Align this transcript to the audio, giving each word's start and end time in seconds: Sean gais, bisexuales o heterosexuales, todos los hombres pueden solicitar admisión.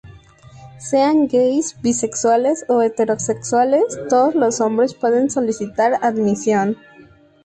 Sean 0.79 1.27
gais, 1.27 1.79
bisexuales 1.79 2.65
o 2.69 2.81
heterosexuales, 2.81 3.83
todos 4.09 4.33
los 4.33 4.59
hombres 4.59 4.95
pueden 4.95 5.29
solicitar 5.29 5.99
admisión. 6.03 6.75